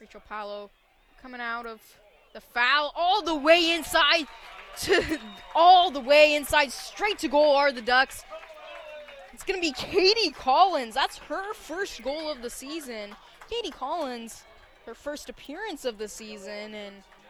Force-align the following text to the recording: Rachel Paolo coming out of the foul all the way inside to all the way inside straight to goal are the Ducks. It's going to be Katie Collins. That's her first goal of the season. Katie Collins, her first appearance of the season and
Rachel 0.00 0.22
Paolo 0.28 0.70
coming 1.22 1.40
out 1.40 1.66
of 1.66 1.80
the 2.34 2.40
foul 2.40 2.92
all 2.94 3.22
the 3.22 3.34
way 3.34 3.72
inside 3.72 4.26
to 4.80 5.18
all 5.54 5.90
the 5.90 6.00
way 6.00 6.34
inside 6.34 6.70
straight 6.70 7.18
to 7.18 7.28
goal 7.28 7.56
are 7.56 7.72
the 7.72 7.80
Ducks. 7.80 8.24
It's 9.32 9.42
going 9.42 9.58
to 9.58 9.66
be 9.66 9.72
Katie 9.72 10.30
Collins. 10.30 10.94
That's 10.94 11.18
her 11.18 11.54
first 11.54 12.02
goal 12.02 12.30
of 12.30 12.42
the 12.42 12.50
season. 12.50 13.14
Katie 13.48 13.70
Collins, 13.70 14.44
her 14.84 14.94
first 14.94 15.30
appearance 15.30 15.84
of 15.86 15.96
the 15.96 16.08
season 16.08 16.74
and 16.74 16.96